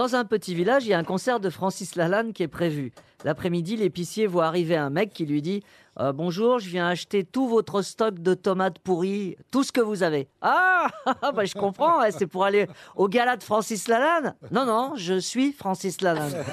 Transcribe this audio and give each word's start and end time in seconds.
Dans 0.00 0.16
un 0.16 0.24
petit 0.24 0.54
village, 0.54 0.86
il 0.86 0.88
y 0.88 0.94
a 0.94 0.98
un 0.98 1.04
concert 1.04 1.40
de 1.40 1.50
Francis 1.50 1.94
Lalanne 1.94 2.32
qui 2.32 2.42
est 2.42 2.48
prévu. 2.48 2.90
L'après-midi, 3.22 3.76
l'épicier 3.76 4.26
voit 4.26 4.46
arriver 4.46 4.74
un 4.74 4.88
mec 4.88 5.12
qui 5.12 5.26
lui 5.26 5.42
dit 5.42 5.62
euh, 5.98 6.14
Bonjour, 6.14 6.58
je 6.58 6.70
viens 6.70 6.88
acheter 6.88 7.22
tout 7.22 7.46
votre 7.46 7.82
stock 7.82 8.18
de 8.18 8.32
tomates 8.32 8.78
pourries, 8.78 9.36
tout 9.50 9.62
ce 9.62 9.72
que 9.72 9.82
vous 9.82 10.02
avez. 10.02 10.26
Ah, 10.40 10.88
bah, 11.34 11.44
je 11.44 11.52
comprends, 11.52 12.00
hein, 12.00 12.08
c'est 12.16 12.26
pour 12.26 12.46
aller 12.46 12.66
au 12.96 13.08
gala 13.08 13.36
de 13.36 13.42
Francis 13.42 13.88
Lalanne 13.88 14.34
Non, 14.50 14.64
non, 14.64 14.94
je 14.96 15.20
suis 15.20 15.52
Francis 15.52 16.00
Lalanne. 16.00 16.32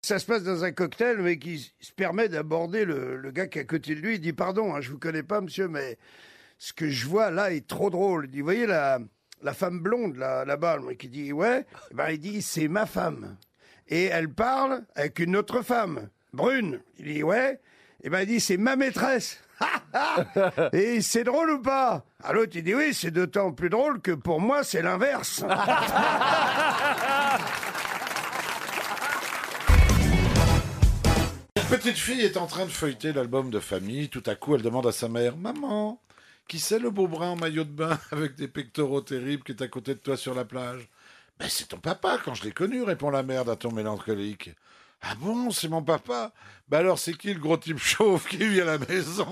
Ça 0.00 0.18
se 0.18 0.24
passe 0.24 0.44
dans 0.44 0.64
un 0.64 0.72
cocktail, 0.72 1.18
mais 1.18 1.38
qui 1.38 1.58
se 1.78 1.92
permet 1.92 2.30
d'aborder 2.30 2.86
le, 2.86 3.18
le 3.18 3.30
gars 3.32 3.48
qui 3.48 3.58
est 3.58 3.62
à 3.62 3.64
côté 3.66 3.94
de 3.94 4.00
lui. 4.00 4.14
Il 4.14 4.20
dit 4.22 4.32
Pardon, 4.32 4.74
hein, 4.74 4.80
je 4.80 4.90
vous 4.90 4.98
connais 4.98 5.22
pas, 5.22 5.42
monsieur, 5.42 5.68
mais 5.68 5.98
ce 6.58 6.72
que 6.72 6.88
je 6.90 7.06
vois 7.06 7.30
là 7.30 7.52
est 7.52 7.66
trop 7.66 7.88
drôle. 7.90 8.26
Il 8.26 8.30
dit 8.30 8.40
Vous 8.40 8.44
voyez 8.44 8.66
la, 8.66 8.98
la 9.42 9.54
femme 9.54 9.80
blonde 9.80 10.16
là, 10.16 10.44
là-bas 10.44 10.78
il 11.00 11.10
dit 11.10 11.32
Ouais. 11.32 11.64
Eh 11.90 11.94
ben, 11.94 12.10
il 12.10 12.18
dit 12.18 12.42
C'est 12.42 12.68
ma 12.68 12.86
femme. 12.86 13.36
Et 13.88 14.04
elle 14.04 14.28
parle 14.28 14.82
avec 14.94 15.18
une 15.18 15.36
autre 15.36 15.62
femme, 15.62 16.08
brune. 16.32 16.80
Il 16.98 17.12
dit 17.12 17.22
Ouais. 17.22 17.60
Et 18.02 18.10
ben, 18.10 18.20
il 18.20 18.26
dit 18.26 18.40
C'est 18.40 18.56
ma 18.56 18.76
maîtresse. 18.76 19.40
Et 20.72 21.00
c'est 21.00 21.24
drôle 21.24 21.50
ou 21.50 21.62
pas? 21.62 22.04
À 22.22 22.32
l'autre, 22.32 22.52
il 22.54 22.62
dit 22.62 22.74
Oui, 22.74 22.92
c'est 22.92 23.10
d'autant 23.10 23.52
plus 23.52 23.70
drôle 23.70 24.00
que 24.00 24.12
pour 24.12 24.40
moi, 24.40 24.62
c'est 24.64 24.82
l'inverse. 24.82 25.44
Petite 31.70 31.98
fille 31.98 32.22
est 32.22 32.38
en 32.38 32.46
train 32.46 32.64
de 32.64 32.70
feuilleter 32.70 33.12
l'album 33.12 33.50
de 33.50 33.60
famille. 33.60 34.08
Tout 34.08 34.22
à 34.24 34.34
coup, 34.34 34.54
elle 34.54 34.62
demande 34.62 34.86
à 34.86 34.92
sa 34.92 35.06
mère 35.06 35.36
Maman, 35.36 36.00
qui 36.48 36.58
c'est 36.58 36.78
le 36.78 36.90
beau 36.90 37.06
brun 37.06 37.30
en 37.30 37.36
maillot 37.36 37.64
de 37.64 37.70
bain 37.70 37.98
avec 38.10 38.34
des 38.34 38.48
pectoraux 38.48 39.02
terribles 39.02 39.44
qui 39.44 39.52
est 39.52 39.62
à 39.62 39.68
côté 39.68 39.94
de 39.94 40.00
toi 40.00 40.16
sur 40.16 40.34
la 40.34 40.44
plage? 40.44 40.88
Ben, 41.38 41.46
c'est 41.48 41.68
ton 41.68 41.78
papa, 41.78 42.18
quand 42.24 42.34
je 42.34 42.42
l'ai 42.42 42.52
connu, 42.52 42.82
répond 42.82 43.10
la 43.10 43.22
mère 43.22 43.44
d'un 43.44 43.54
ton 43.54 43.70
mélancolique. 43.70 44.50
Ah 45.02 45.14
bon, 45.20 45.52
c'est 45.52 45.68
mon 45.68 45.82
papa? 45.82 46.32
Ben 46.68 46.78
alors, 46.78 46.98
c'est 46.98 47.12
qui 47.12 47.32
le 47.32 47.38
gros 47.38 47.56
type 47.56 47.78
chauve 47.78 48.26
qui 48.26 48.38
vit 48.38 48.60
à 48.60 48.64
la 48.64 48.78
maison? 48.78 49.28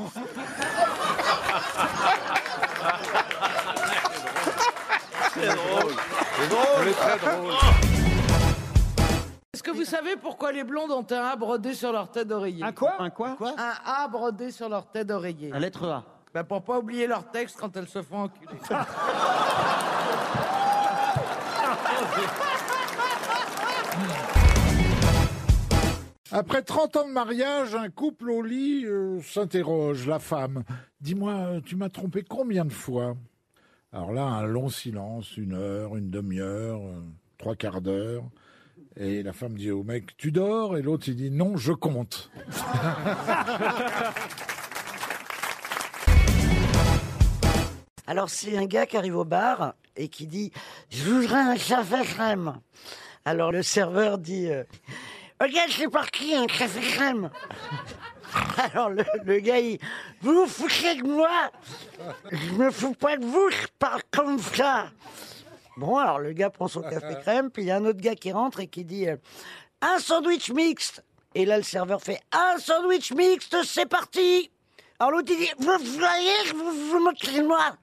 C'est 5.34 5.46
drôle. 5.46 5.94
C'est 6.36 6.48
drôle. 6.48 6.92
très 6.92 7.18
drôle. 7.18 7.54
Est-ce 9.52 9.62
que 9.62 9.70
vous 9.72 9.84
savez 9.84 10.16
pourquoi 10.16 10.52
les 10.52 10.62
blondes 10.62 10.92
ont 10.92 11.06
un 11.10 11.24
A 11.24 11.34
brodé 11.34 11.74
sur 11.74 11.90
leur 11.90 12.12
tête 12.12 12.28
d'oreiller? 12.28 12.62
Un 12.62 12.72
quoi? 12.72 12.94
Un 13.00 13.10
quoi? 13.10 13.36
Un 13.40 13.74
A 13.84 14.06
brodé 14.06 14.52
sur 14.52 14.68
leur 14.68 14.86
tête 14.86 15.08
d'oreiller. 15.08 15.48
La 15.50 15.58
lettre 15.58 15.88
A. 15.88 16.15
Ben 16.34 16.44
pour 16.44 16.62
pas 16.62 16.78
oublier 16.78 17.06
leur 17.06 17.30
texte 17.30 17.56
quand 17.58 17.74
elles 17.76 17.88
se 17.88 18.02
font 18.02 18.24
enculer. 18.24 18.58
Après 26.32 26.60
30 26.60 26.96
ans 26.96 27.08
de 27.08 27.12
mariage, 27.12 27.74
un 27.74 27.88
couple 27.88 28.30
au 28.30 28.42
lit 28.42 28.84
euh, 28.84 29.20
s'interroge, 29.22 30.06
la 30.06 30.18
femme. 30.18 30.64
Dis-moi, 31.00 31.32
euh, 31.32 31.60
tu 31.64 31.76
m'as 31.76 31.88
trompé 31.88 32.24
combien 32.28 32.64
de 32.64 32.72
fois? 32.72 33.16
Alors 33.92 34.12
là, 34.12 34.24
un 34.24 34.44
long 34.44 34.68
silence, 34.68 35.36
une 35.36 35.54
heure, 35.54 35.96
une 35.96 36.10
demi-heure, 36.10 36.80
euh, 36.82 37.00
trois 37.38 37.54
quarts 37.54 37.80
d'heure. 37.80 38.24
Et 38.96 39.22
la 39.22 39.32
femme 39.32 39.54
dit 39.54 39.70
au 39.70 39.82
mec, 39.82 40.16
tu 40.16 40.32
dors? 40.32 40.76
Et 40.76 40.82
l'autre, 40.82 41.04
il 41.08 41.16
dit, 41.16 41.30
non, 41.30 41.56
je 41.56 41.72
compte. 41.72 42.30
Alors 48.06 48.30
c'est 48.30 48.56
un 48.56 48.66
gars 48.66 48.86
qui 48.86 48.96
arrive 48.96 49.16
au 49.16 49.24
bar 49.24 49.74
et 49.96 50.08
qui 50.08 50.26
dit 50.26 50.52
Je 50.90 51.10
voudrais 51.10 51.40
un 51.40 51.56
café 51.56 52.04
crème. 52.04 52.60
Alors 53.24 53.50
le 53.50 53.62
serveur 53.62 54.18
dit 54.18 54.48
euh, 54.50 54.62
Ok, 55.42 55.52
c'est 55.70 55.88
parti, 55.90 56.34
un 56.34 56.46
café 56.46 56.80
crème. 56.80 57.30
Alors 58.58 58.90
le, 58.90 59.04
le 59.24 59.38
gars 59.40 59.58
il 59.58 59.78
Vous 60.20 60.32
vous 60.32 60.46
foutez 60.46 60.96
de 60.96 61.06
moi 61.06 61.50
Je 62.30 62.52
me 62.52 62.70
fous 62.70 62.94
pas 62.94 63.16
de 63.16 63.24
vous, 63.24 63.50
je 63.50 63.66
parle 63.78 64.02
comme 64.10 64.38
ça. 64.38 64.86
Bon, 65.76 65.96
alors 65.98 66.18
le 66.20 66.32
gars 66.32 66.50
prend 66.50 66.68
son 66.68 66.82
café 66.82 67.14
crème, 67.22 67.50
puis 67.50 67.64
il 67.64 67.66
y 67.66 67.70
a 67.70 67.76
un 67.76 67.84
autre 67.84 68.00
gars 68.00 68.14
qui 68.14 68.32
rentre 68.32 68.60
et 68.60 68.66
qui 68.66 68.84
dit 68.84 69.08
euh, 69.08 69.16
Un 69.82 69.98
sandwich 69.98 70.50
mixte. 70.50 71.04
Et 71.34 71.44
là 71.44 71.56
le 71.58 71.62
serveur 71.62 72.00
fait 72.00 72.20
Un 72.32 72.58
sandwich 72.58 73.12
mixte, 73.12 73.56
c'est 73.64 73.86
parti 73.86 74.50
alors 74.98 75.12
l'autre 75.12 75.26
dit, 75.26 75.46
vous 75.58 75.98
voyez, 75.98 76.52
vous 76.54 76.90
vous 76.90 76.98
moquez 77.00 77.38
de 77.38 77.46
moi. 77.46 77.76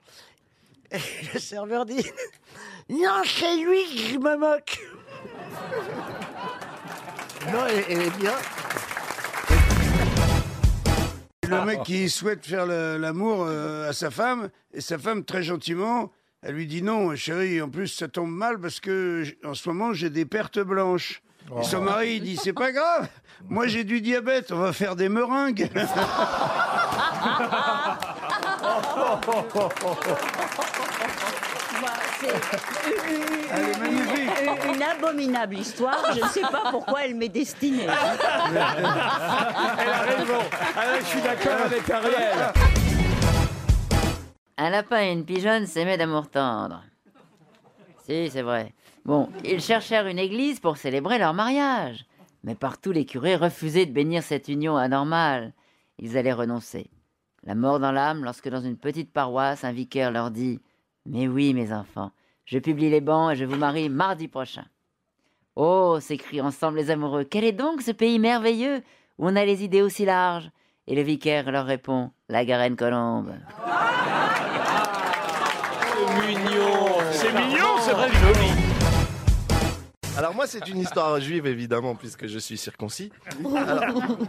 Et 0.90 0.98
le 1.32 1.38
serveur 1.38 1.86
dit, 1.86 2.04
non, 2.88 3.22
c'est 3.24 3.56
lui 3.56 3.84
que 3.84 4.12
je 4.12 4.18
me 4.18 4.36
moque. 4.36 4.80
Non, 7.52 7.66
elle, 7.66 8.02
est 8.02 8.18
bien. 8.18 8.32
Le 11.48 11.64
mec 11.64 11.82
qui 11.84 12.08
souhaite 12.10 12.44
faire 12.44 12.66
l'amour 12.66 13.44
euh, 13.46 13.88
à 13.88 13.92
sa 13.92 14.10
femme, 14.10 14.48
et 14.72 14.80
sa 14.80 14.98
femme, 14.98 15.24
très 15.24 15.42
gentiment, 15.42 16.10
elle 16.42 16.54
lui 16.54 16.66
dit 16.66 16.82
non, 16.82 17.14
chérie, 17.14 17.62
en 17.62 17.68
plus 17.68 17.88
ça 17.88 18.08
tombe 18.08 18.30
mal 18.30 18.58
parce 18.58 18.80
que 18.80 19.24
en 19.44 19.54
ce 19.54 19.68
moment 19.68 19.92
j'ai 19.92 20.10
des 20.10 20.24
pertes 20.24 20.58
blanches. 20.58 21.22
Et 21.60 21.64
son 21.64 21.82
mari, 21.82 22.16
il 22.16 22.22
dit 22.22 22.36
c'est 22.36 22.54
pas 22.54 22.72
grave, 22.72 23.08
moi 23.48 23.66
j'ai 23.66 23.84
du 23.84 24.00
diabète, 24.00 24.50
on 24.50 24.58
va 24.58 24.72
faire 24.72 24.96
des 24.96 25.08
meringues. 25.08 25.70
Elle 33.52 33.68
est 33.68 33.78
magnifique. 33.78 34.30
Une, 34.42 34.74
une 34.74 34.82
abominable 34.82 35.56
histoire. 35.56 36.12
Je 36.14 36.20
ne 36.22 36.28
sais 36.28 36.40
pas 36.42 36.70
pourquoi 36.70 37.04
elle 37.04 37.14
m'est 37.14 37.28
destinée. 37.28 37.84
Elle 37.84 37.90
a 37.90 38.66
raison. 40.02 40.38
Ah, 40.76 40.98
je 40.98 41.04
suis 41.04 41.20
d'accord 41.20 41.60
avec 41.64 41.88
Ariel. 41.90 42.52
Un 44.56 44.70
lapin 44.70 45.02
et 45.02 45.12
une 45.12 45.24
pigeonne 45.24 45.66
s'aimaient 45.66 45.98
d'amour 45.98 46.30
tendre. 46.30 46.82
Si, 48.06 48.30
c'est 48.30 48.42
vrai. 48.42 48.72
Bon, 49.04 49.28
ils 49.44 49.60
cherchèrent 49.60 50.06
une 50.06 50.18
église 50.18 50.60
pour 50.60 50.76
célébrer 50.76 51.18
leur 51.18 51.34
mariage. 51.34 52.06
Mais 52.42 52.54
partout 52.54 52.92
les 52.92 53.04
curés 53.04 53.36
refusaient 53.36 53.86
de 53.86 53.92
bénir 53.92 54.22
cette 54.22 54.48
union 54.48 54.76
anormale. 54.76 55.52
Ils 55.98 56.16
allaient 56.16 56.32
renoncer. 56.32 56.90
La 57.46 57.54
mort 57.54 57.78
dans 57.78 57.92
l'âme 57.92 58.24
lorsque 58.24 58.48
dans 58.48 58.62
une 58.62 58.78
petite 58.78 59.12
paroisse, 59.12 59.64
un 59.64 59.72
vicaire 59.72 60.10
leur 60.10 60.30
dit 60.30 60.60
Mais 61.04 61.28
oui, 61.28 61.52
mes 61.52 61.74
enfants, 61.74 62.10
je 62.46 62.58
publie 62.58 62.88
les 62.88 63.02
bancs 63.02 63.32
et 63.32 63.36
je 63.36 63.44
vous 63.44 63.56
marie 63.56 63.90
mardi 63.90 64.28
prochain. 64.28 64.64
Oh 65.54 65.98
s'écrient 66.00 66.40
ensemble 66.40 66.78
les 66.78 66.90
amoureux, 66.90 67.24
quel 67.24 67.44
est 67.44 67.52
donc 67.52 67.82
ce 67.82 67.92
pays 67.92 68.18
merveilleux 68.18 68.82
où 69.18 69.28
on 69.28 69.36
a 69.36 69.44
les 69.44 69.62
idées 69.62 69.82
aussi 69.82 70.06
larges? 70.06 70.50
Et 70.86 70.94
le 70.94 71.02
vicaire 71.02 71.50
leur 71.50 71.66
répond 71.66 72.10
La 72.28 72.44
Garenne 72.44 72.76
Colombe. 72.76 73.34
C'est 75.80 76.26
mignon. 76.26 76.98
C'est 77.12 77.32
mignon, 77.32 77.78
c'est 77.80 77.92
vrai, 77.92 78.08
joli. 78.10 78.63
Alors 80.16 80.32
moi, 80.32 80.46
c'est 80.46 80.68
une 80.68 80.78
histoire 80.78 81.20
juive, 81.20 81.46
évidemment, 81.46 81.96
puisque 81.96 82.26
je 82.26 82.38
suis 82.38 82.56
circoncis. 82.56 83.10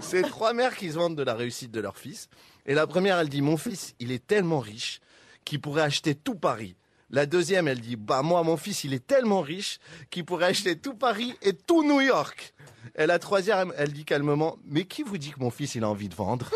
C'est 0.02 0.24
trois 0.24 0.54
mères 0.54 0.76
qui 0.76 0.90
se 0.90 0.96
vantent 0.96 1.16
de 1.16 1.24
la 1.24 1.36
réussite 1.36 1.72
de 1.72 1.80
leur 1.80 1.98
fils. 1.98 2.28
Et 2.66 2.74
la 2.74 2.88
première, 2.88 3.20
elle 3.20 3.30
dit, 3.30 3.42
mon 3.42 3.56
fils, 3.58 3.94
il 4.00 4.12
est 4.12 4.26
tellement 4.26 4.60
riche 4.60 5.00
qu'il 5.44 5.62
pourrait 5.62 5.84
acheter 5.84 6.16
tout 6.16 6.34
Paris. 6.36 6.76
La 7.12 7.28
deuxième, 7.28 7.68
elle 7.68 7.82
dit, 7.82 7.98
bah 7.98 8.24
moi, 8.24 8.42
mon 8.42 8.58
fils, 8.58 8.84
il 8.84 8.94
est 8.96 9.06
tellement 9.06 9.42
riche 9.42 9.80
qu'il 10.10 10.26
pourrait 10.26 10.48
acheter 10.48 10.76
tout 10.76 10.96
Paris 10.96 11.36
et 11.44 11.54
tout 11.54 11.84
New 11.84 12.02
York. 12.02 12.56
Et 12.96 13.06
la 13.06 13.20
troisième, 13.20 13.72
elle 13.78 13.94
dit 13.94 14.06
calmement, 14.06 14.58
mais 14.66 14.86
qui 14.86 15.04
vous 15.04 15.20
dit 15.20 15.32
que 15.32 15.40
mon 15.40 15.52
fils, 15.52 15.76
il 15.76 15.84
a 15.84 15.90
envie 15.90 16.10
de 16.10 16.16
vendre? 16.16 16.50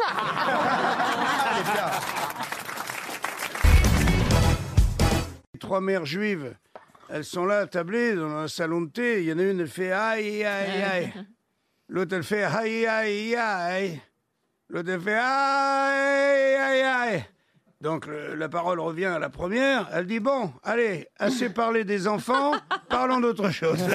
Trois 5.60 5.82
mères 5.82 6.06
juives, 6.06 6.56
elles 7.10 7.26
sont 7.26 7.46
là 7.46 7.66
tablées 7.68 8.16
dans 8.16 8.30
un 8.30 8.48
salon 8.48 8.82
de 8.82 8.90
thé. 8.90 9.22
Il 9.24 9.30
y 9.30 9.34
en 9.34 9.40
a 9.40 9.44
une, 9.44 9.60
elle 9.60 9.68
fait 9.68 9.92
aïe, 9.92 10.44
aïe, 10.44 10.84
aïe. 10.84 11.14
L'autre, 11.88 12.16
elle 12.16 12.24
fait 12.24 12.44
aïe, 12.44 12.86
aïe, 12.86 13.36
aïe. 13.36 14.02
L'autre, 14.70 14.90
elle 14.92 15.02
fait 15.02 15.16
aïe, 15.20 16.56
aïe, 16.56 16.82
aïe. 16.84 17.26
Donc 17.82 18.06
le- 18.08 18.36
la 18.36 18.50
parole 18.50 18.80
revient 18.80 19.06
à 19.06 19.20
la 19.20 19.30
première. 19.30 19.88
Elle 19.94 20.06
dit 20.06 20.20
bon, 20.20 20.52
allez, 20.64 21.08
assez 21.18 21.50
parlé 21.50 21.84
des 21.86 22.08
enfants, 22.08 22.52
parlons 22.90 23.20
d'autre 23.22 23.50
chose. 23.52 23.80